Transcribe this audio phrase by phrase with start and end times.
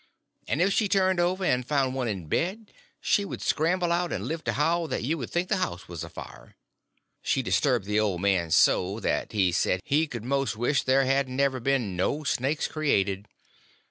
[0.47, 4.25] And if she turned over and found one in bed she would scramble out and
[4.27, 6.55] lift a howl that you would think the house was afire.
[7.21, 11.39] She disturbed the old man so that he said he could most wish there hadn't
[11.39, 13.27] ever been no snakes created.